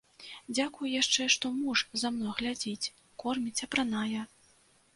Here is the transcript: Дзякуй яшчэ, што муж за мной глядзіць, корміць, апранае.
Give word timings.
Дзякуй 0.55 0.93
яшчэ, 1.01 1.27
што 1.33 1.51
муж 1.59 1.83
за 2.03 2.11
мной 2.15 2.33
глядзіць, 2.39 2.91
корміць, 3.25 3.57
апранае. 3.69 4.21